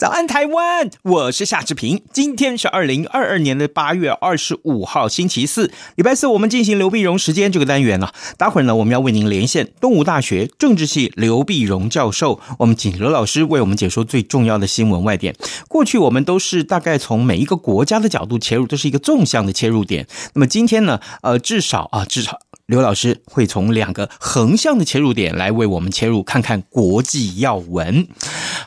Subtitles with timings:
[0.00, 0.90] 早安，台湾！
[1.02, 2.02] 我是夏志平。
[2.10, 8.10] 今天是二零二二年的八月二十五号，星期四，礼拜四，我们进行刘碧荣时间这个单元啊。
[8.38, 15.36] 待会儿呢，我们要为您连线东吴大学政治系刘碧荣教授，我们请刘老师为我们解说最重要的新闻外电。
[15.68, 20.06] 过去我们都是大概从每一个国家的角度切入，都是一个纵向的切入点。
[20.32, 22.40] 那么今天呢，呃，至少啊，至少。
[22.70, 28.06] 刘老师会从两个横向的切入点来为我们切入，看看国际要闻。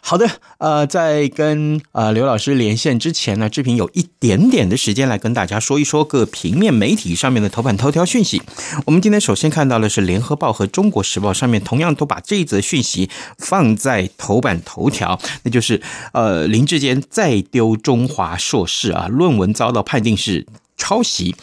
[0.02, 8.42] 好的，呃，在跟呃刘老师连线之前呢，志平有一点点的时间来跟大家说一说各平面媒体上面的头版头条讯息。
[8.86, 15.82] 我们今天首先看到的是《联合报》和《中国时报》上面同样都把这一则讯息放在头版头条，那就是
[16.12, 20.46] 呃林志坚再丢中华硕士啊，论文遭到判定是
[20.78, 21.36] 抄袭，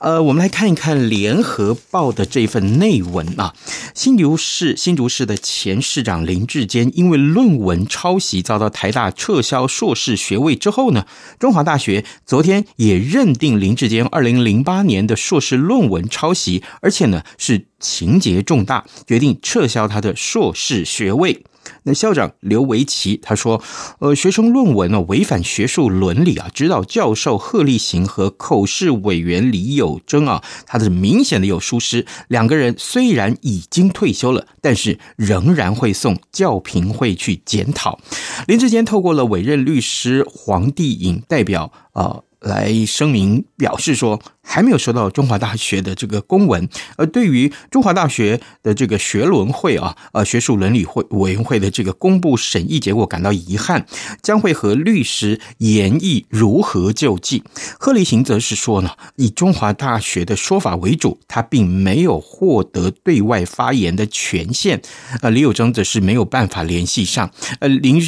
[0.00, 3.54] 呃，我们来看一看《联合报》的这份内文啊。
[3.94, 11.06] 新竹市新竹市的前市长林志坚因为论文抄袭遭到台大撤销硕士学位之后呢，
[11.38, 21.44] 中华大学昨天也认定林志坚二零零八年的硕士论文抄袭，而且呢是情节重大，决定撤销他的硕士学位。
[21.84, 23.62] 那校长刘维奇他说
[24.00, 32.06] ：“呃，学生论文呢违反学术伦理啊，指导教授贺立行和口试委员李友珍啊，他是明显的有疏失。
[32.28, 37.98] 两个人虽然已经退休了，但是仍然会送教评会去检讨。”
[38.46, 42.02] 林志坚透过了委任律师黄帝颖代表啊。
[42.02, 44.18] 呃来声明表示说，
[44.50, 53.84] 还没有收到中华大学的这个公文，而对于中华大学的这个学伦会啊，呃，学术伦理会委员会的这个公布审议结果感到遗憾，
[54.22, 57.42] 将会和律师研议如何救济。
[57.78, 64.80] 贺立行则是说呢，以中华大学的说法为主，他并没有获得对外发言的权限。
[65.20, 67.28] 呃，李友珍则是没有办法联系上。
[67.58, 68.00] 呃，林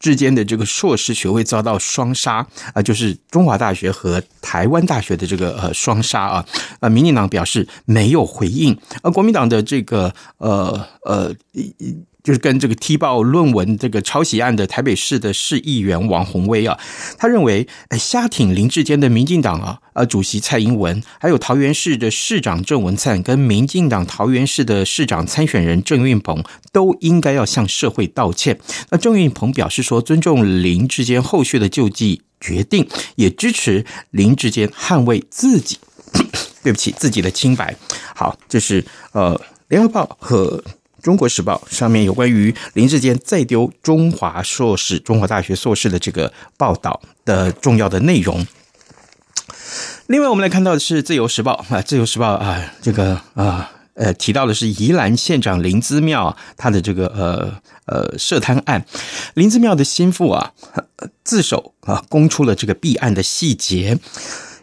[0.00, 3.60] 之间的这个硕士学位遭到双杀啊，就是中华。
[3.60, 6.46] 大学和台湾大学的这个呃双杀啊，
[6.80, 11.34] 呃，民进党表示没有回应，而国民党的这个呃呃。
[12.22, 16.78] 就是跟这个踢爆论文这个抄袭案的台北市的市议员王鸿薇啊，
[17.16, 28.60] 他认为，哎，瞎挺林志坚的民进党啊，呃，主席蔡英文，还有桃园市的市长郑文灿，跟民进党桃园市的市长参选人郑运鹏，都应该要向社会道歉。
[28.90, 35.78] 那郑运鹏表示说，尊重林志坚后续的救济决定，也支持林志坚捍卫自己，
[36.64, 37.76] 对不起，自己的清白。
[38.14, 40.62] 好，这是呃，联合报和。
[41.02, 48.46] 中国时报上面有关于林志坚再丢中华硕士、中华大学硕士的这个报道的重要的内容。
[50.08, 57.52] 另外，我们来看到的是自由时报啊，自由时报啊，这个啊呃提到的是宜兰县长林兹妙他的这个呃
[57.86, 58.84] 呃涉贪案，
[59.34, 60.52] 林兹妙的心腹啊
[61.24, 63.98] 自首啊，供出了这个弊案的细节。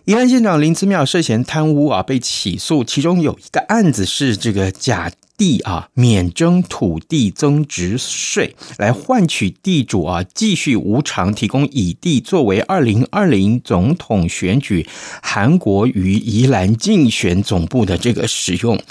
[0.05, 5.11] 宜兰县长林兹妙涉嫌贪污啊，被起诉，其中有一个案子是这个假。
[5.37, 14.87] 地啊，免征土地增值税，来换取地主啊继续无偿提供乙地作为二零二零总统选举
[15.21, 18.81] 韩国瑜宜兰竞选总部的这个使用。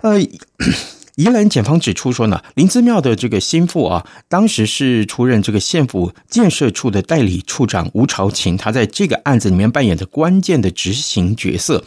[0.00, 0.18] 呃，
[1.16, 11.84] 宜兰检方指出说呢，林姿妙的这个心腹啊，当时是出任这个县府建设处的代理处长吴朝琴，他在这个案子里面扮演着关键的执行角色。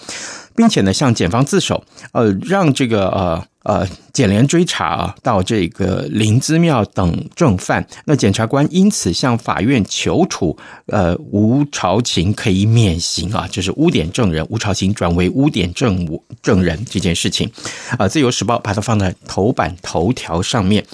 [0.55, 7.85] 并且呢，向检方自首，呃，让这个呃呃检联追查啊，到这个林姿妙等正犯。
[8.05, 10.57] 那检察官因此向法院求处，
[10.87, 16.07] 呃，吴朝琴可以免刑啊，就是污点证人吴朝琴转为污点证
[16.41, 17.51] 证人这件事情，
[17.97, 20.85] 啊，《自由时报》把它放在头版头条上面。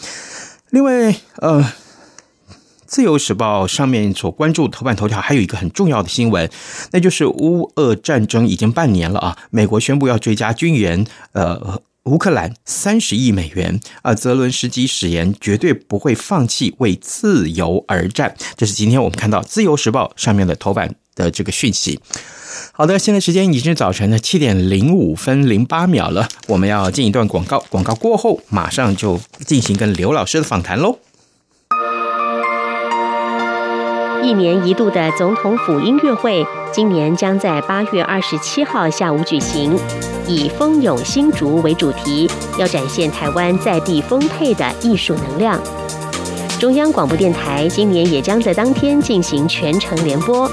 [0.72, 1.72] 另外，呃。
[2.92, 6.52] 自由时报上面所关注头版头条还有一个很重要的新闻，
[6.92, 21.98] 那就是乌俄战争已经半年了啊，美国宣布要追加军援，呃，乌克兰三十亿美元啊，泽伦斯基誓言绝对不会放弃为自由而战，这是今天我们看到自由时报上面的头版的这个讯息。
[22.74, 31.00] 好的，现在时间已经是早晨的七点零五分零八秒了，我们要进一段广告，广告过后马上就进行跟刘老师的访谈喽。
[34.24, 39.76] 一年一度的总统府音乐会，今年将在八月二十七号下午举行，
[40.28, 42.30] 以“蜂拥新竹”为主题，
[42.60, 45.60] 要展现台湾在地丰沛的艺术能量。
[46.60, 50.50] 中央广播电台今年也将在当天进行全程联播，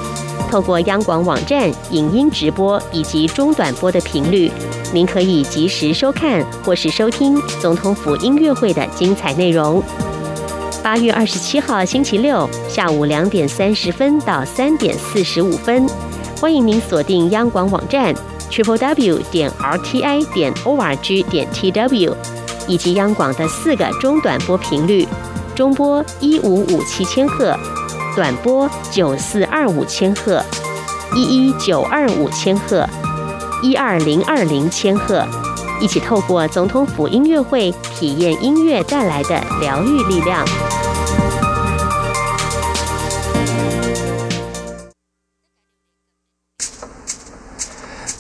[0.51, 4.51] 透过央广网站影音直播以及中短波的频率，
[4.95, 9.83] 您可以及时收看或是收听总统府音乐会的精彩内容。
[10.89, 15.87] 八月二十七号星期六下午两点三十分到三点四十五分，
[16.41, 18.15] 欢迎您锁定央广网站
[18.51, 22.17] triple w 点 r t i 点 o r g 点 t w，
[22.67, 25.07] 以及央广的四个中短波频率：
[25.55, 27.55] 中波一五五七千赫，
[28.17, 30.43] 短波九四二五千赫，
[31.15, 32.89] 一一九二五千赫，
[33.63, 35.23] 一二零二零千赫。
[35.81, 40.45] 一起透过总统府音乐会，体验音乐带来的疗愈力量。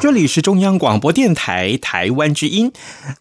[0.00, 2.72] 这里是中央广播电台台湾之音，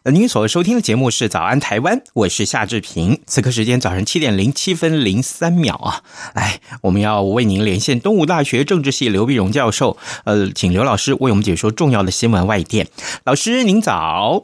[0.05, 3.19] 您所收听的节目是《早安台湾》，我是夏志平。
[3.27, 6.01] 此刻时间早上七点零七分零三秒啊，
[6.33, 12.87] 来，我们要为您连线东吴大学政治系刘碧荣教授，呃，请刘老师为我们解说重要的新闻外电。
[13.25, 14.43] 老师您早，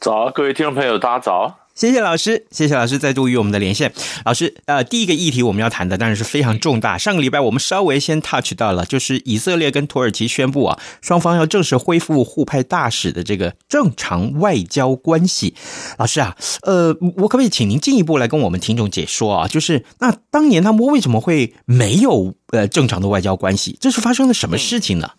[0.00, 1.65] 早，各位听众朋友，大家早。
[1.76, 3.92] 谢谢老师，谢谢老师再度与我们的连线。
[4.24, 6.96] 老师，呃，第一个议题我们要谈的当然是非常重大。
[6.96, 15.54] 上个礼拜我们稍微先 touch 到了，就是以色列跟土耳其宣布啊，双方要正式恢复互派大使的这个正常外交关系。
[15.98, 19.46] 老师啊，呃，我可不可以请您进一步来跟我们听众解说啊？
[19.46, 23.76] 就是那当年他们为什么会没有呃正常的外交关系？
[23.78, 25.10] 这是发生了什么事情呢？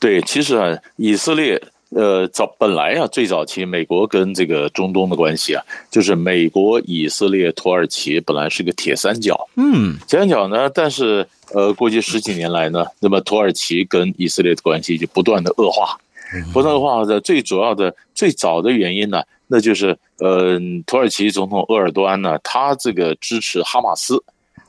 [0.00, 1.62] 对，其实啊，以色列。
[1.96, 9.48] 呃，早本来啊，最早期美国跟这个中东的关系啊，就是美国、以色列、土耳其本来是个铁三角。
[9.56, 15.98] 嗯，铁三角呢，但是呃，过去十几年来呢，那么土耳其跟以色列的关系就不断的恶化，
[16.52, 24.22] 不断恶化的最主要的最早的原因呢，那就是呃，土耳其总统鄂尔多安呢，他这个支持哈马斯。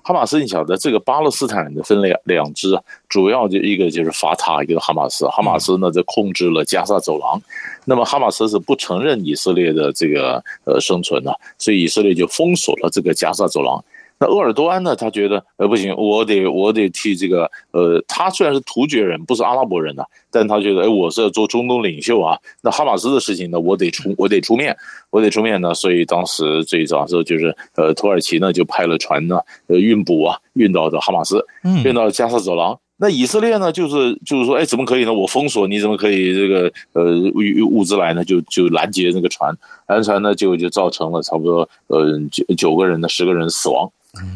[0.08, 5.28] 哈马斯，你晓得这个巴勒斯坦人的分两两支啊，主要就一个就是法塔，一个哈马斯。
[5.28, 7.42] 哈马斯呢，就控制了加沙走廊，
[7.84, 13.84] 那么哈马斯是不承认以色列的这个呃生存的，所以以色列就封锁了这个加沙走廊。
[14.20, 14.96] 那鄂尔多安呢？
[14.96, 22.38] 他觉得呃不行，我得我得替这个呃，他虽然是突厥人，不是阿拉伯人呐、啊，但他觉得哎，我是要做中东领袖啊。
[22.62, 24.76] 那哈马斯的事情呢，我得出我得出面，
[25.12, 25.74] 我得出面呢。
[25.74, 31.46] 所以当时最早的时候就是呃，土耳其呢就派了船呢，呃，运补啊，运到的哈马斯，
[31.84, 32.74] 运到加沙走廊。
[32.74, 35.14] 嗯、那以色列呢，就是就是说，哎，怎么可以呢？
[35.14, 37.04] 我封锁，你怎么可以这个呃
[37.36, 38.26] 物物资来呢？
[38.26, 39.56] 就就拦截那个船，
[39.88, 43.88] 拦船呢就就造成了差不多呃九九个人的十个人死亡。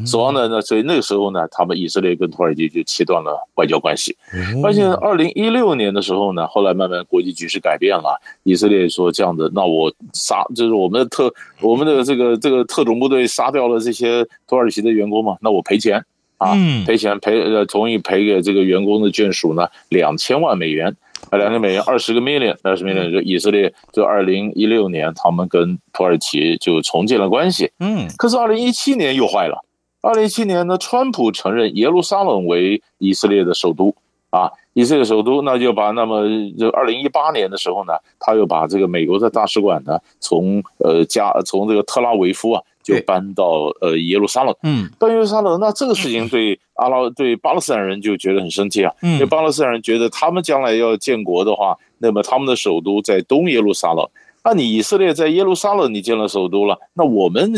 [0.05, 4.15] 死亡的那，所以那个时候呢，他们以色列跟土耳其就切断了外交关系。
[4.63, 16.03] 而且二零一六年的时候呢，后来慢慢国际局势改变了，以色列说这样的，那我杀就是我们的特我们的这个这个特种部队杀掉了这些土耳其的员工嘛，那我赔钱
[16.37, 20.95] 啊，赔钱赔呃同意赔给这个员工的眷属呢两千万美元
[21.29, 27.71] 啊，两千美元二十个 million 二十 million 就以色列就二零一六年他们跟土耳其就重建了关系。
[27.79, 29.63] 嗯，可是二零一七年又坏了。
[30.01, 33.95] 二零一七年呢，川普承认耶路撒冷为以色列的首都。
[34.31, 36.23] 啊，以色列首都，那就把那么
[36.57, 44.55] 就二零一八年的时候呢，他又把这个美国的大使馆呢，从呃加从这个特拉维夫啊，就搬到呃耶路撒冷。
[44.63, 54.07] 嗯，搬耶路撒冷，那这个事情对阿拉对巴勒斯坦人就觉得很生气啊，因为巴勒斯坦人觉得他们将来要建国的话，那么他们的首都在东耶路撒冷，
[54.45, 57.51] 那你以色列在耶路撒冷你建了首都了，那我们。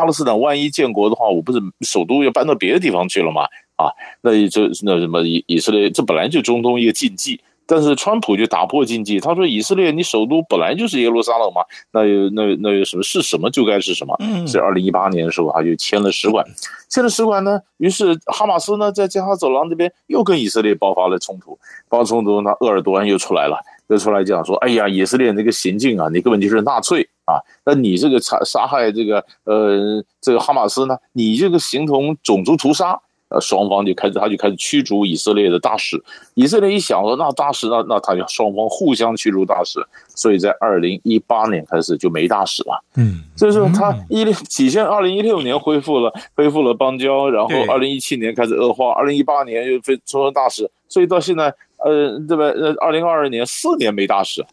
[0.00, 3.42] 巴勒斯坦万一建国的话，我不是首都要搬到别的地方去了吗？
[3.76, 3.92] 啊，
[4.22, 16.44] 那就那什么以以色列，这本来就中东一个禁忌，但是川普就打破禁忌，他说：“以色列，你首都本来就是耶路撒冷嘛，那有那那有什么是什么就该是什么。”嗯，是二零一八年的时候，他就签了使馆，
[16.88, 23.58] 签了使馆呢，于是哈马斯呢在加沙走廊这边又跟以色列爆发了冲突，爆发冲突，那鄂尔多安又出来了，
[23.90, 27.42] 就出来讲说：“哎呀，以色列那个行径啊，你根本就是纳粹啊！
[27.66, 32.96] 那你这个杀杀害这个呃这个哈马斯呢，你这个形同种族屠杀。”
[33.30, 35.96] 呃，双方就开始，他就开始驱逐以色列的大使。
[36.34, 39.80] 以色列一想说，那大使，那那他就双方互相驱逐大使。
[40.08, 42.84] 所以在二零一八年开始就没大使了。
[42.96, 50.68] 嗯，所以说他一零几千，二零一六年恢复了，恢复了邦交，然后二零一七年开始恶化，二零一八年又非出了大使。
[50.88, 52.44] 所以到现在，呃，对吧？
[52.46, 54.44] 呃，二零二二年四年没大使，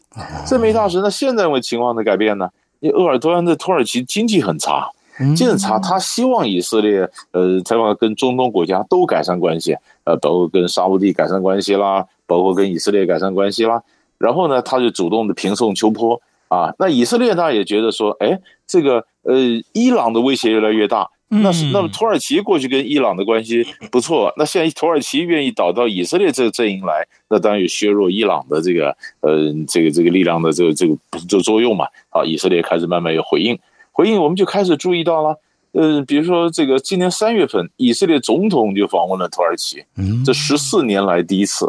[0.46, 2.48] 这没大使，那现在为情况的改变呢？
[2.80, 4.88] 因为鄂尔多安的土耳其经济很差。
[5.36, 13.82] 检查，他希望以色列，呃，采访跟中东国家都改善关系，呃，包括跟沙乌地改善关系啦，包括跟以色列改善关系啦。
[14.18, 16.74] 然后呢，他就主动的平送秋波啊。
[16.80, 19.36] 那以色列呢也觉得说，哎，这个呃，
[19.74, 21.10] 伊朗的威胁越来越大。
[21.30, 30.96] 那是那么土耳其过去跟伊朗的关系不错，那现在土耳其愿意倒到以色列这个阵营来，那当然有削弱伊朗的这个呃这个这个力量的这个这个
[31.28, 31.86] 这个作用嘛。
[32.12, 33.60] 啊，以色列开始慢慢有回应。
[33.98, 35.36] 回应我们就开始注意到了，
[35.72, 39.84] 呃，比如说这个今年三月份，以色列总统就访问了土耳其，
[40.24, 41.68] 这十四年来第一次。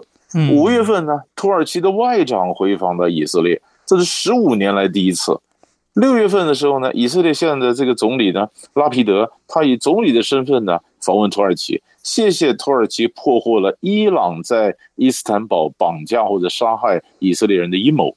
[0.52, 5.40] 五月份呢，土耳其的外长回访到以色列，这是十五年来第一次。
[5.94, 18.14] 六月份的时候呢，以色列现在的这个总理呢，拉皮德，他以总理的身份呢访问土耳其，谢谢土耳其破获了伊朗在伊斯坦堡绑架或者杀害以色列人的阴谋。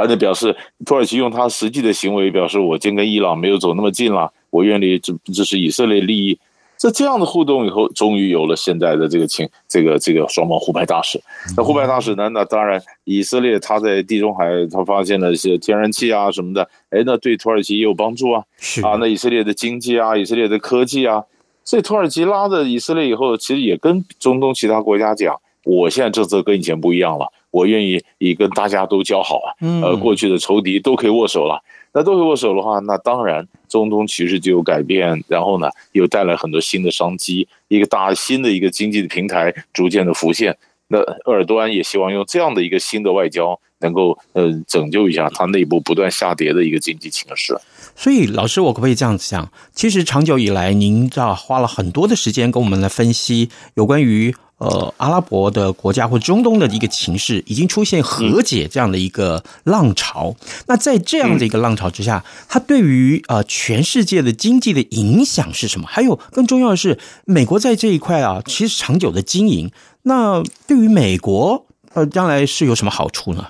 [0.00, 6.38] 而且表示，土耳其用他实际的行为表示，我今跟伊朗没有走那么近了，我愿意支支持以色列利益。
[6.76, 11.20] 在这样的互动以后，终于有了现在的这个情，这个这个双方互派大使。
[11.54, 12.26] 那互派大使呢？
[12.30, 18.42] 那当然，以色列他在地中海他发现了一些天然气啊什么的，哎，那对土耳其也有帮助啊。
[18.56, 21.22] 是啊，那以色列的经济啊，以色列的科技啊，
[21.64, 25.38] 所以土耳其拉着以色列以后，其实也跟中东其他国家讲，
[25.70, 27.26] 我现在政策跟以前不一样了。
[27.50, 29.48] 我愿意以跟大家都交好啊，
[29.82, 31.60] 呃，过去的仇敌都可以握手了。
[31.92, 40.56] 那都可以握手的话，那当然中东其实就有改变，然后呢，又带来很多新的商机，一个大新的一个经济的平台逐渐的浮现。
[40.92, 47.56] 那鄂尔多安也希望用这样的一个新的外交，能够呃拯救一下他内部不断下跌的一个经济形势。
[47.94, 49.50] 所以，老师，我可不可以这样子讲？
[49.72, 54.34] 其实长久以来，您知道花了很多的时间跟我们来分析有关于。
[54.60, 60.36] 呃，阿拉伯的国家或中东的一个情势，已经出现和解这样的一个浪潮。
[60.38, 65.86] 嗯、那在这样的一个浪潮之下，它对于呃全世界的经济的影响是什么？
[65.88, 69.70] 还有更重要的是，美国在这一块啊，其实长久的经营，
[70.02, 73.46] 那对于美国呃将来是有什么好处呢？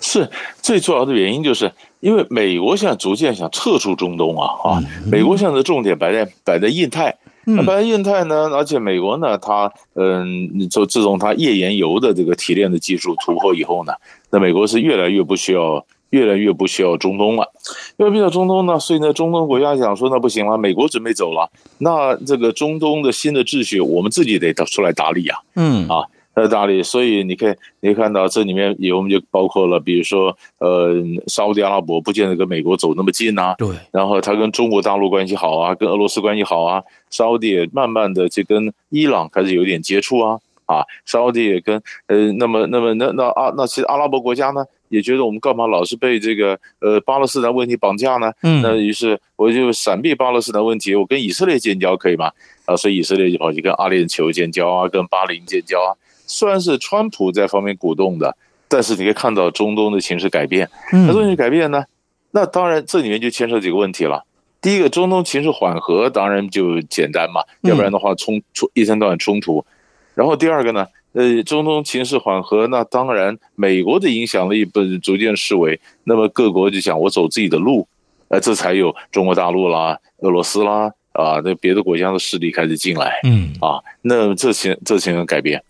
[0.00, 0.28] 是
[0.60, 7.16] 最主要的原因，就是因为美国现在逐渐想撤出中东啊啊，嗯、美国现在的重点摆在摆在印太。
[7.44, 13.92] 那摆在印太呢，而且美国呢，它嗯，就自从它页岩油的这个提炼的技术突破以后呢，
[14.30, 17.50] 那美国是越来越不需要，越来越不需要中东了。
[17.96, 25.36] 因为比较中东呢，所以呢，中东国家想说，那不行了，美国准备走了，那这个中东的新的秩序，我们自己得出来打理呀。
[25.54, 26.04] 嗯啊。
[26.34, 26.80] 在哪里？
[26.84, 30.94] 所以你可以，你看到这里面有，我们就包括了，比如说，呃，
[31.26, 33.56] 沙乌地阿拉伯不见得跟美国走那么近呐。
[33.58, 33.68] 对。
[33.90, 36.80] 然后他跟中国大陆关系好啊，跟俄罗斯关系好啊。
[37.10, 40.38] 沙乌地也慢慢的就跟伊朗开始有点接触啊。
[40.66, 48.32] 啊，沙乌地也跟呃，那么那么那那啊，那其实阿拉伯国家呢，也觉得我们干嘛老是被这个呃巴勒斯坦问题绑架呢？
[48.42, 48.62] 嗯。
[48.62, 52.30] 那于是我就闪避巴勒斯坦问题，我跟以色列建交可以吗？
[52.64, 55.96] 啊，所以以色列就跑去跟阿联酋建交啊，跟巴林建交啊。
[56.26, 58.36] 虽然是川普在方面鼓动的，
[58.68, 60.68] 但是你可以看到中东的形势改变。
[60.92, 61.84] 那东西改变呢？
[62.32, 64.22] 那当然这里面就牵涉几个问题了。
[64.60, 69.64] 第一个，中东情势缓和，当然就简单嘛，要不然的话冲冲一天到晚冲突。
[70.14, 70.84] 然后第二个呢，
[71.18, 77.88] 呃，中东情势缓和，那当然美国的影响力不逐渐式微，那么各国就想我走自己的路，
[78.28, 83.18] 呃，这才有中国大陆啦、俄罗斯啦啊，那别的国家的势力开始进来。
[83.24, 85.60] 嗯啊，那这些这些改变。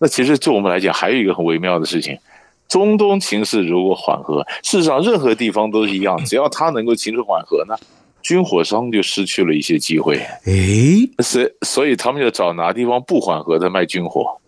[0.00, 2.18] 那其实就我们来讲，还有一个很微妙的事情，
[2.66, 7.76] 中东情势如果缓和，事实上任何地方都是一样，只要它能够情势缓和呢，
[8.20, 10.16] 军火商就失去了一些机会。
[10.46, 14.40] 诶，所以所以他们就找哪地方不缓和的卖军火，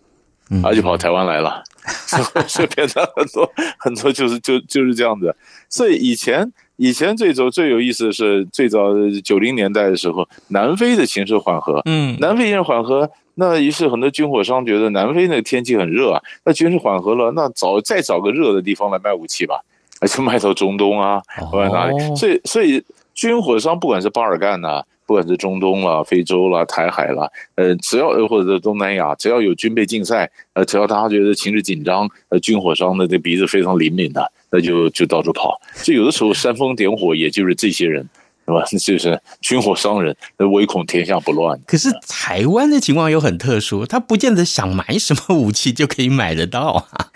[0.63, 1.63] 而且跑台湾来了，
[2.47, 5.35] 所以变成很多很多就是就就是这样子。
[5.69, 6.51] 所以以前。
[6.77, 8.87] 以前最早最有意思的是最早
[9.23, 19.61] 九零年代的时候，南非的形势缓和，嗯，南非形势缓和，那于是很多军火商觉得南非那个天气很热啊，那军事缓和了，那找再找个热的地方来卖武器吧，
[20.07, 22.15] 就卖到中东啊，或者哪里？
[22.15, 24.83] 所以所以军火商不管是巴尔干呐、啊。
[25.11, 35.59] 不管是中东啦、非洲啦、台海啦，呃，只要或者东南亚，只要有军备竞赛，呃，只要大家觉得情势紧张，呃，军火商的这鼻子非常灵敏的，那就就到处跑。
[35.83, 38.07] 就有的时候煽风点火，也就是这些人，
[38.45, 38.63] 是吧？
[38.79, 41.59] 就是军火商人，唯恐天下不乱。
[41.67, 47.11] 可是台湾的情况又很特殊，他不见得想买什么武器就可以买得到啊。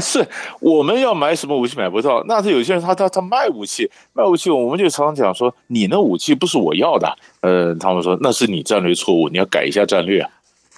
[0.00, 0.26] 是
[0.60, 10.30] 我们要买什么武器买不到，那是有些人他他他卖武器卖武器，我们就常常讲说，你那武器不是我要的，呃，他们说那是你战略错误，你要改一下战略啊。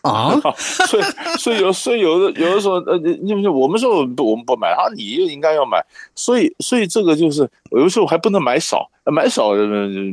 [0.03, 1.03] 啊 所以
[1.39, 5.85] 所以有所以有的有的时候呃，因为我们说我们不我们不买啊，你也应该要买，
[6.15, 9.53] 所以所以这个就是有的时候还不能买少，买少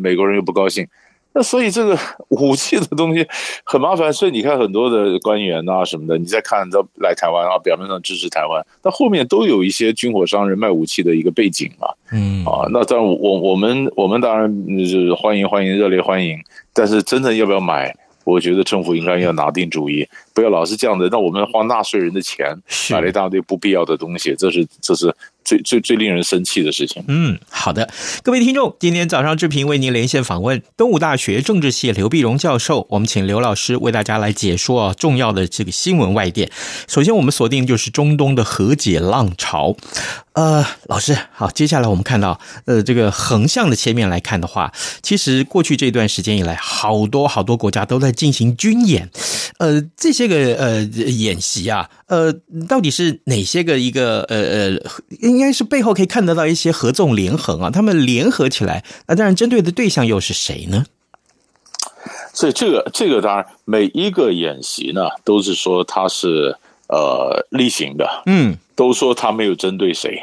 [0.01, 0.87] 美国人又不高兴。
[1.35, 1.99] 那所以这个
[2.29, 3.27] 武器的东西
[3.65, 11.89] 很麻烦，所以你看很多的官员啊什么的，你再看到来台湾啊，表面上支持台湾，但后面都有一些军火商人卖武器的一个背景嘛。
[12.13, 14.49] 嗯啊，那当然我我们我们当然
[14.87, 16.39] 是欢迎欢迎热烈欢迎，
[16.73, 17.93] 但是真正要不要买？
[18.23, 22.57] 我觉得政府应该要拿定主意，不要老是这样的，让我们花纳税人的钱
[22.89, 25.15] 买了一大堆不必要的东西，这是这是
[25.45, 27.01] 最最最令人生气的事情。
[27.07, 27.89] 嗯，好的，
[28.23, 36.51] 各位听众，今天早上志平为您连线访问东吴大学政治系刘碧荣教授，我们请刘老师为大家来解说啊重要的这个新闻外电。
[36.87, 39.77] 首先，我们锁定就是中东的和解浪潮。
[40.33, 49.09] 呃，老师好，接下来我们看到，呃，这个横向的切面来看的话，其实过去这段时间以来，好多好多国家都在进行军演，
[49.59, 52.33] 呃，这些个呃演习啊，呃，
[52.67, 54.81] 到底是哪些个一个呃呃，
[55.35, 60.85] 应该是背后可以看得到一些合纵连横啊，他们联合起来，那当然针对的对象又是谁呢？
[62.33, 66.55] 所以这个这个当然每一个演习呢，都是说它是
[66.87, 68.57] 呃例行的，嗯。
[68.77, 70.21] 都说他没有针对谁，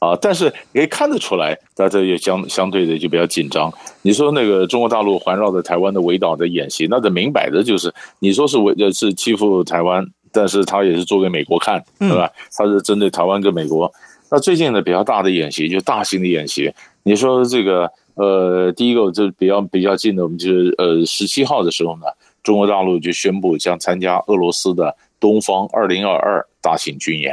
[0.00, 3.72] 啊，但是可以看得出来，大家也相相对的就比较紧张。
[4.02, 12.28] 你说那个中国大陆环绕着台湾的围岛的演习，那这明摆着就是你说是围是欺负台湾，但是他也是做给美国看，对吧？
[12.56, 13.88] 他是针对台湾跟美国。
[14.34, 22.06] 那最近呢比较大的演习，就大型的演习，你说这个呃，第一个就比较比较近的，我们就是呃十七号的时候呢，
[22.42, 27.32] 中国大陆就宣布将参加俄罗斯的东方二零二二大型军演。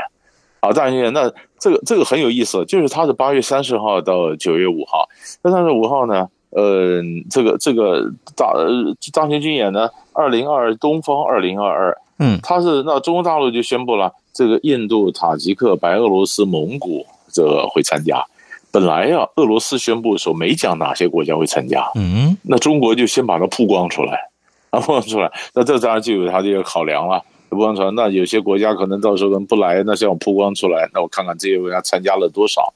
[0.59, 5.09] 啊，大型军演，那这个这个很有意思，就是它是八月三十号到九月五号，
[5.41, 8.69] 那三十五号呢，呃，这个这个大呃
[9.11, 18.23] 大型军演呢，二零二东方二零二二，嗯，他是那中国大陆就宣布了，这个印度、塔吉克、白俄罗斯、蒙古这个会参加。
[18.71, 24.29] 本来呀、啊，俄罗斯宣布的时候没讲哪些国家会参加，嗯，那中国就先把它曝光出来，
[24.69, 27.21] 啊， 曝光出来，那这当然就有它这个考量了。
[27.49, 32.73] 曝光出来，那有些国家可能到时候能不来，那像我曝光出来，那我看看这些国家参加了多少。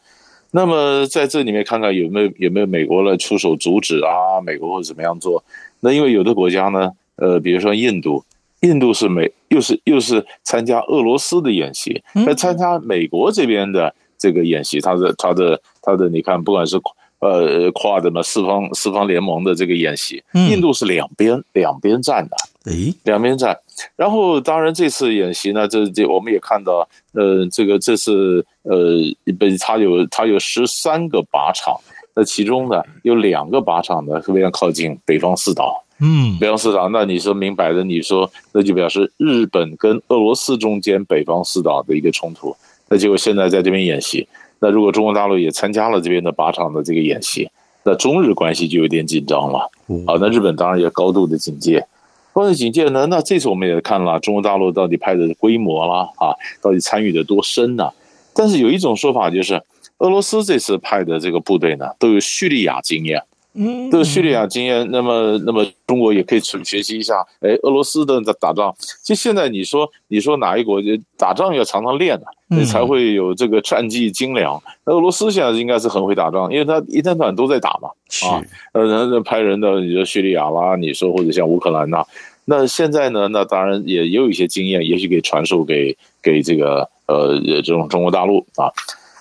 [0.52, 4.42] 那么在这里面看看有没有有没有美国来出手阻止啊？
[4.46, 5.42] 美国会怎么样做？
[5.80, 8.22] 那因为有的国家呢，呃，比如说印度，
[8.66, 16.80] 印度是美又是又是参加俄罗斯的演习，那参加美国这边的这个演习，他的他的他的，你看，不管是。
[17.20, 22.36] 呃，跨的嘛，四方四方联盟的这个演习，印度是两边、嗯、两边站的，
[22.70, 23.58] 诶，两边站。
[23.96, 29.00] 然后，当然这次演习呢，这这我们也看到，呃，这个这次呃，
[29.40, 31.80] 被它有它有十三个靶场，
[32.14, 42.56] 那其中呢有两个靶场呢非常靠近北方四岛，嗯，北方四岛，那你说明摆着，你说那就表示日本跟俄罗斯中间北方四岛的一个冲突，
[42.90, 44.28] 那结果现在在这边演习。
[44.60, 47.50] 那如果中国大陆也参加了这边的靶场的这个演习，
[47.84, 49.70] 那中日关系就有点紧张了。
[50.06, 51.86] 啊，那日本当然也高度的警戒，
[52.34, 53.06] 高度警戒呢。
[53.06, 57.90] 那这次我们也看了中国大陆到底派的规模啦，啊，到底参与的多深呢？
[58.34, 59.62] 但是有一种说法就是，
[60.00, 63.22] 俄罗斯这次派的这个部队呢，都有叙利亚经验。
[63.56, 67.26] 嗯，这个叙利亚经验，那么那么中国也可以学学习一下。
[67.40, 74.62] 哎，俄罗斯的打仗，其实现在你说你说哪一国就打仗要常常练的，你才会有这个战绩精良。
[74.86, 77.90] 那俄罗斯现在应该是很会打仗，因为他一天到晚都在打嘛。
[78.28, 82.04] 啊，呃，人家派人的，你说叙利亚啦，你说或者像乌克兰呐，
[82.44, 88.70] 那现在呢，那当然也也有一些经验，也许可以传授给给这个呃这种中国大陆啊。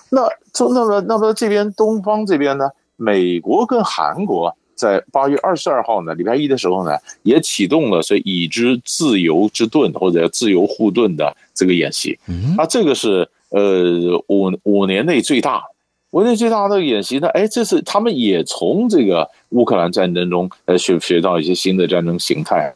[0.09, 2.69] 那这那么那么这边东方这边呢？
[2.95, 12.17] 美国跟韩国在八月二十二号呢，礼拜一的时候呢，也启动了所以已知自由之盾或者自由护盾的这个演习。
[12.27, 15.63] 嗯，啊，这个是呃五五年内最大
[16.11, 17.27] 五年内最大的演习呢。
[17.29, 22.73] 哎，这次他们也从这个乌克兰战争中呃学学到一些新的战争形态。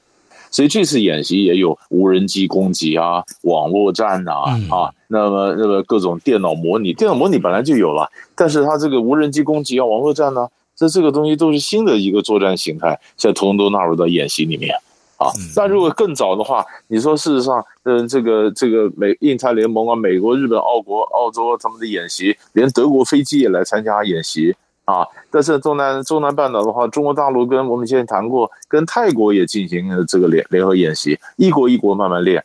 [0.51, 14.76] 所以这次演习也有无人机攻击啊，网络战啊，嗯、啊，那么那个各种电脑模拟，电脑模拟本来就有了，但是它这个无人机攻击啊，网络战呢、啊，这这个东西都是新的一个作战形态，现在统统都纳入到演习里面
[15.17, 15.28] 啊。
[15.56, 24.56] 那如果更早的话，你说事实上，嗯，这个这个美印太联盟啊，美国、日本、澳国、澳洲他们的演习，连德国飞机也来参加演习。
[24.86, 32.43] 啊，但是中南中南半岛的话，中国大陆跟我们现在谈过，跟泰国也进行了这个联联合演习，一国一国慢慢练。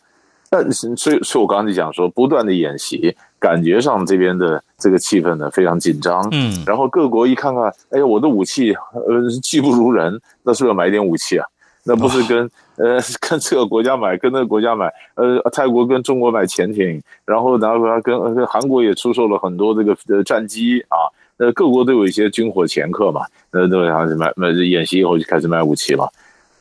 [0.51, 6.27] 但所以，所以我刚才讲说，不断的演习，感觉上这边的这个气氛呢非常紧张。
[6.33, 11.47] 嗯，然后各国一看看，哎呀，我的武器呃技不如人，那是不是要买点武器啊？
[11.85, 21.11] 那不是跟呃 跟这个国家买，跟那个国家买，呃泰国跟中国买潜艇，然后然后跟跟韩国也出售了很多这个呃战机啊。
[21.37, 26.09] 呃，各国都有一些军火掮客嘛，那，都开始买买演习以后就开始卖武器了，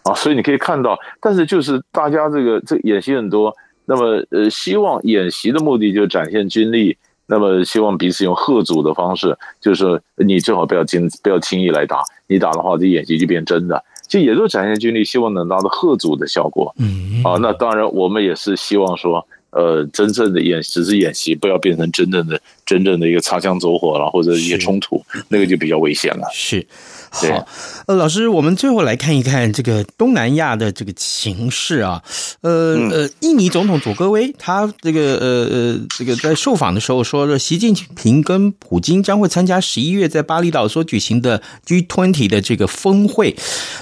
[0.01, 16.73] 啊，所以你可以看到，但是就是大家这个这演习很多，那么呃，希望演习的目的就展现军力，那么希望彼此用吓阻的方式，就是说你最好不要轻不要轻易来打，你打的话，这演习就变真的，就也就展现军力，希望能达到吓阻的效果。
[16.79, 19.25] 嗯，啊，那当然我们也是希望说。
[19.55, 26.27] 呃，真正的演只是演习，不要变成真正的、真正的一个擦枪走火了，或者一些冲突，那个就比较危险了。
[26.33, 26.65] 是。
[27.13, 27.47] 好，
[27.85, 32.01] 呃，老师，我们最后来看一看这个东南亚的这个情势啊。
[32.41, 43.35] 呃呃，印尼总统佐科威他这个呃呃这个在受访的时候说，说习近平跟普京将会参加十一月在巴厘岛所举行的 G20 的这个峰会。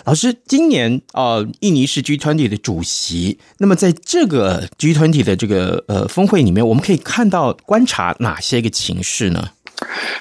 [0.04, 3.40] 老师，今年啊，呃，印尼是 G20 的主席。
[3.60, 9.52] 那么在这个 G20 的这个呃峰会里面，我们可以看到观察哪些个情势呢？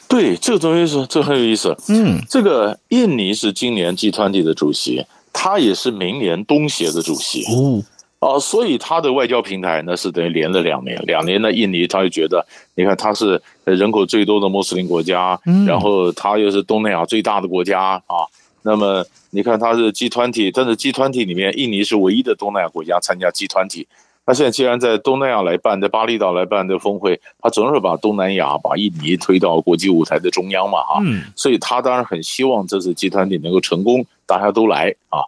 [0.09, 1.77] 对，这个东西是这很有意思。
[1.89, 7.45] 嗯，这个印尼是今年 G 团体的主席，他也是明年东协的主席。
[7.55, 7.83] 哦，
[8.19, 11.01] 啊，所以他的外交平台呢是等于连了两年。
[11.07, 12.45] 两年呢印尼，他就觉得，
[12.75, 18.25] 你看他是人口最多的穆斯林国家，然后他又是东南亚最大的国家啊。
[18.63, 23.87] 那么你看他是集团体但是集团体里面，印尼是唯一的东南亚国家参加 G20。
[24.31, 31.03] 他现在既然在东南亚来办，在巴厘岛来办的峰会，他总是把东南亚、把印尼推到国际舞台的中央嘛，哈，
[31.35, 35.19] 所以他当然很希望这次集团体能够成功，大家都来啊。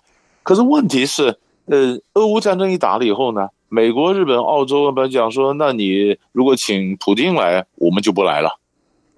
[0.44, 1.36] 可是问题是，
[1.66, 8.56] 呃，俄乌战争一打了以后呢，美国、日本、澳洲本来讲说，那你如果请普京来，我们就不来了。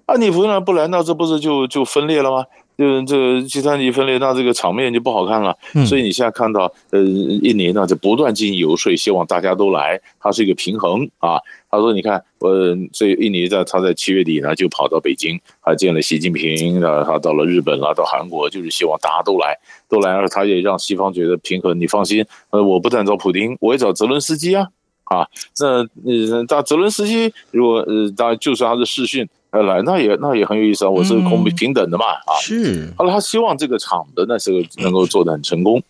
[0.07, 2.45] 啊，你普丁来不来，那这不是就就分裂了吗？
[2.77, 5.57] 就这个集团体分裂，那这个场面就不好看了。
[5.87, 11.39] 所以你现在看到，呃，印尼呢就不断进行游说，希望大家都来，它是一个平衡啊。
[11.71, 19.57] 他说：“你看，呃，所以印尼在他在七月底呢就跑到北京，还见了习近平，然后他到了日本了，到韩国，就是希望大家都来，
[19.89, 21.79] 都来，而他也让西方觉得平衡。
[21.81, 24.67] 你放心，呃，我不但找普京，我也找泽伦斯基啊，
[25.05, 25.27] 啊，
[25.61, 29.29] 那呃，到泽伦斯基如果呃，当然就算他是视讯。”
[29.63, 30.91] 来，那也那也很有意思啊！
[30.91, 32.93] 我是公平平等的嘛，嗯、啊，是。
[32.97, 35.83] 后来他希望这个厂的那时候能够做得很成功，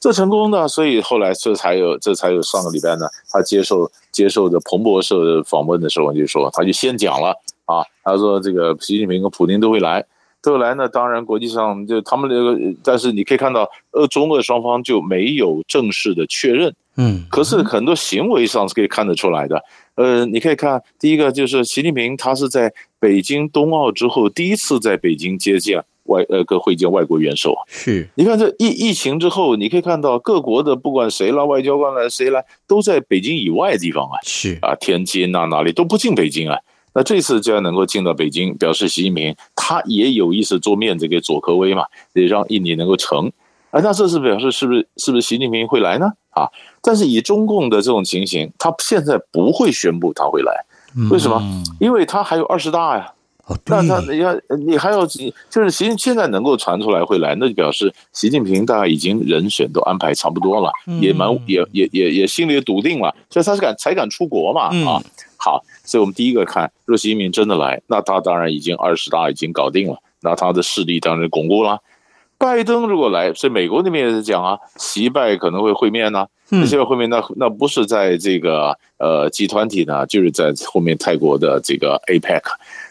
[0.00, 10.04] 这成功呢，所以后来这才有这才有上个礼拜呢，他接受接受的彭博社的访问的时候就说，他就先讲了啊，他说这个习近平跟普京都会来，
[10.42, 10.88] 都会来呢。
[10.88, 19.62] 当然国际上就他们这个，但是你可以看到，呃，中俄双方就没有正式的确认，嗯，可是很多行为上是可以看得出来的。
[19.94, 27.54] 呃，你可以看第一个就是习近平，他是在北京冬奥之后第一次在北京接见外呃，跟会见外国元首。
[27.66, 34.18] 是，你看这疫疫情之后，你可以看到各国的不管谁来外交官来谁来，都在北京以外的地方啊。
[34.22, 36.58] 是啊，天津呐、啊、哪里都不进北京啊。
[36.94, 43.32] 那这次既然能够进到北京，表示习近平他也有意思做面子给佐科威嘛，也让印尼能够成。
[43.72, 46.06] 啊，那这是表示是不是是不是习近平会来呢？
[46.30, 46.46] 啊，
[46.82, 50.64] 但是以中共的这种情形，他现在不会宣布他会来，
[51.10, 51.42] 为什么？
[51.80, 53.12] 因为他还有二十大呀。
[53.66, 64.68] 那他你看，你还有就是习现在能够传出来会来，那就表示习近平大概已经人选都安排差不多了，也蛮也也也也心里也笃定了，所以他是敢才敢出国嘛。
[64.86, 65.02] 啊，
[65.36, 71.78] 好，所以我们第一个看，若习近平真的来，那他当然已经二十大已经搞定了，那他的势力当然巩固了。
[72.42, 76.28] 拜登如果来，所以美国那边也在讲啊，习拜可能会会面呢、啊。
[76.48, 82.42] 那现在会面，那那不是在这个呃集团体呢，就是在后面泰国的这个 APEC。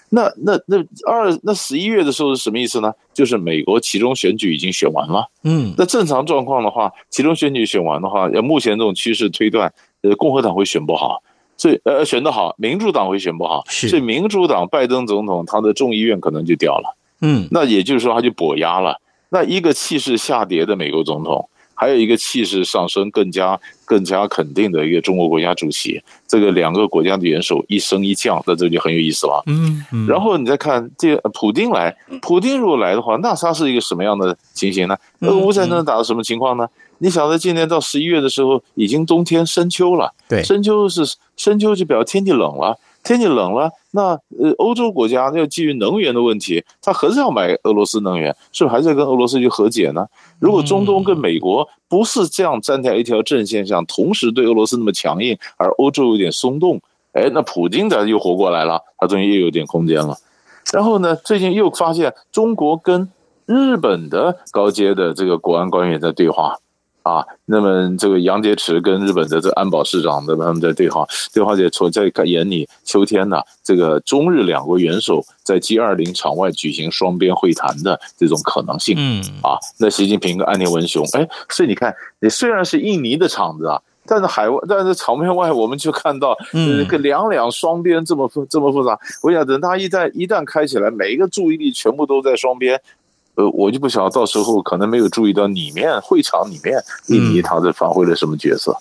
[0.07, 2.93] 那那那二那十一月的时候是什么意思呢？
[3.13, 5.29] 就是美国其中选举已经选完了。
[5.43, 11.21] 嗯，那正常状况的话，其中选举选完的话，要目前这种趋势推断，呃，共和党会选不好，
[11.57, 16.95] 所以呃选得好，民主党会选不好，所以民主党拜登总统他的众议院可能就掉了。
[17.19, 19.00] 嗯，那也就是说他就跛压了。
[19.31, 29.41] 那一个气势下跌的美国总统，还有一个气势上升更加更加肯定的一个中国国家主席，这个两个国家的元首一升一降，那这就很有意思了。
[29.47, 30.05] 嗯嗯。
[30.05, 34.97] 然后你再看这普丁来，普丁如果来的话，那他是一个什么样的情形呢？
[35.21, 36.67] 俄乌战争打到什么情况呢？
[36.99, 40.13] 你晓得今年到十一月的时候，已经冬天深秋了。
[40.27, 41.01] 对，深秋是
[41.37, 42.77] 深秋，就表示天气冷了。
[43.03, 50.07] 天气冷了，那呃，欧洲国家要基于能源的问题，他还是要买俄罗斯能源，是不是还是要跟俄罗斯去和解呢？
[50.39, 56.79] 如果中东跟美国不是这样站在一条阵线上，同时对俄罗斯那么强硬，而欧洲有点松动，
[57.13, 60.15] 哎，那普京的又活过来了，他终于又有点空间了。
[60.71, 63.09] 然后呢，最近又发现中国跟
[63.45, 66.57] 日本的高阶的这个国安官员在对话。
[67.03, 78.95] 啊，那么这个杨洁篪跟日本的这个安保市长，的他们在对话，对话也说在眼里，秋天呢，这个中日两国元首在 G20 场外举行双边会谈的这种可能性。
[78.97, 88.99] 嗯，啊，那习近平跟安田文雄，哎，所以你看，你虽然是印尼的场子啊，但是海外，但是场面外，我们就看到，这个两两双边这么复这么复杂。
[89.23, 92.79] 我想等他一旦一旦开起来，每一个注意力全部都在双边。
[93.41, 98.77] 呃，我就不晓得到时候可能没有注意到里面会场里面印尼他在发挥了什么角色，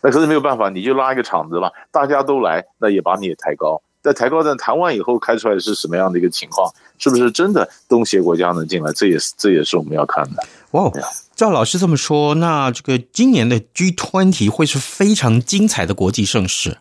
[0.00, 6.70] 那可是没有办法，你就拉一个场子吧，大家都来，那也把你也抬高，在抬高，但谈完以后开出来是什么样的一个情况？
[6.98, 8.92] 是不是真的东协国家能进来？
[8.92, 10.44] 这也是这也是我们要看的。
[10.70, 10.90] 哇，
[11.34, 16.78] 照老师这么说，那这个今年的 G20 会是非常精彩的国际盛事。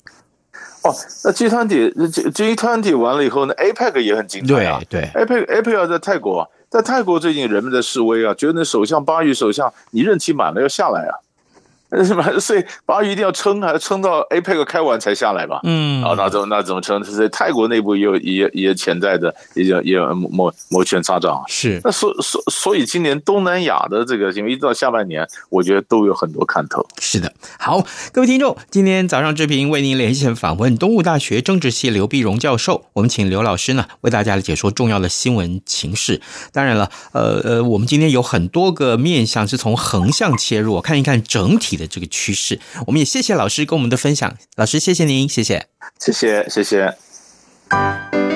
[0.83, 0.93] 哦，
[1.23, 1.93] 那 G20
[2.31, 4.81] G20 完了以后呢，APEC 也很精彩啊。
[4.89, 6.47] 对，对，APEC APEC 要在泰国。
[6.73, 11.13] 在泰国最近人们的示威啊，觉得首相巴育首相，你任期满了要下来啊。
[12.03, 12.27] 是吧？
[12.39, 15.59] 所以巴育一定要撑，啊撑到 APEC 开完才下来吧？
[15.63, 17.03] 嗯，啊，那怎么那怎么撑？
[17.03, 21.43] 是在泰国内部也有也也潜在的，也有也有摩摩拳擦掌。
[21.47, 26.83] 是，那所所所以今年东南亚的这个，因为一直到下半年，我觉得都有很多看头。
[26.99, 36.19] 是的，好，各位听众，今天早上志平为您连线访问东吴大学政治系刘碧荣教授，我们请刘老师呢为大家来解说重要的新闻情势。
[36.51, 41.82] 当然了，呃呃，我们今天有很多个面向是从横向切入，看一看整体的。
[41.87, 44.35] 这个趋势，我们也谢谢老师跟我们的分享。
[44.55, 45.67] 老师，谢谢您，谢谢，
[45.99, 46.95] 谢谢，谢谢。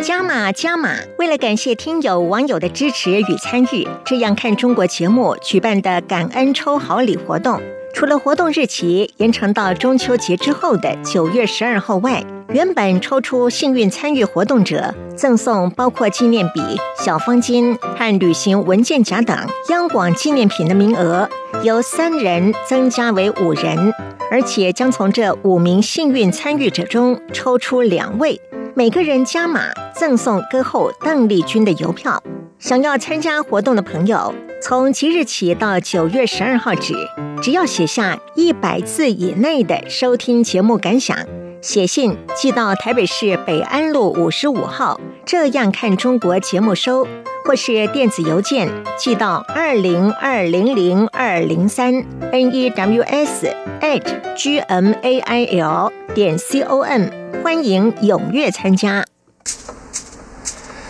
[0.03, 0.95] 加码加码！
[1.17, 7.61] 为了感谢听友网友的支持与参与，这样看中国节目举办的感恩抽好礼活动，
[7.97, 16.61] 除了活动日期延长到中秋节之后的九月十二号外，原本抽出幸运参与活动者，赠送包括纪念笔、
[17.03, 19.35] 小方巾和旅行文件夹等
[19.69, 21.27] 央广纪念品的名额，
[21.63, 23.91] 由三人增加为五人，
[24.29, 28.39] 而且将从这五名幸运参与者中抽出两位，
[28.75, 32.21] 每个人加码赠送歌后邓丽君的邮票。
[32.59, 36.93] 想要参加活动的朋友，从即日起到九月十二号止，
[37.41, 41.17] 只要写下一百字以内的收听节目感想。
[41.61, 47.07] 写信寄到台北市北安路五十五号，这样看中国节目收，
[47.45, 53.47] 或是电子邮件寄到二零二零零二零三 n e w s
[53.81, 57.07] at g m a i l 点 c o m，
[57.43, 59.05] 欢迎踊跃参加。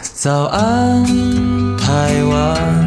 [0.02, 1.06] 早安，
[1.78, 2.87] 台湾，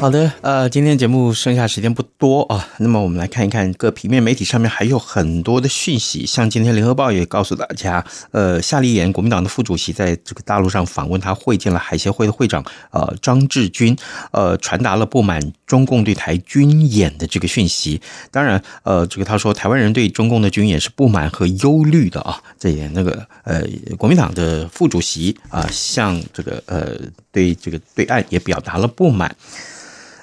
[0.00, 13.94] 好的，呃，今天节目剩下时间不多啊，那么我们来看一看各平面媒体上面还有很多的讯息，像今天联合报也告诉大家，呃，夏立言国民党的副主席在这个大陆上访问，他会见了海协会的会长，呃，张志军，
[14.32, 18.00] 呃，传达了不满中共对台军演的这个讯息。
[18.30, 23.62] 当然，呃，这个他说台湾人对中共的军演是不满和忧虑的啊，这也那个呃，
[23.98, 26.96] 国民党的副主席啊，向这个呃
[27.30, 29.36] 对这个对岸也表达了不满。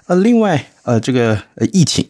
[0.08, 2.08] 呃，另外，呃，这个呃疫情，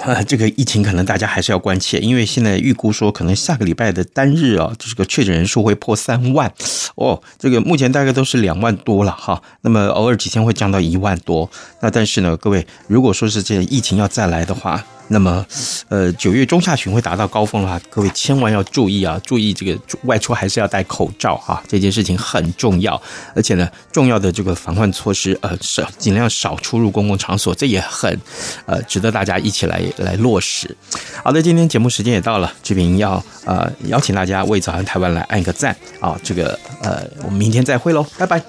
[0.00, 6.52] 啊， 这个疫情可能大家还是要关切，因为现在预估说可能下个礼拜的单日啊，这个确诊人数会破三万，
[6.96, 11.48] 哦，这个目前大概都是两万多了哈，那么偶尔几天会降到一万多，
[11.80, 15.46] 那但是呢，各位如果说是这疫情要再来的话，那么，
[15.88, 19.20] 呃，九月中下旬会达到高峰的话，各位千万要注意啊！
[19.24, 23.00] 注意这个外出还是要戴口罩哈，这件事情很重要。
[23.34, 28.20] 而且呢，重要的这个防范措施，呃，少尽量少出入公共场所，这也很，
[28.66, 30.76] 呃，值得大家一起来来落实。
[31.22, 36.18] 好的，今天节目时间也到了，志平要呃邀请大家为早安台湾来按个赞啊！
[36.24, 38.42] 这个呃，我们明天再会喽，拜拜。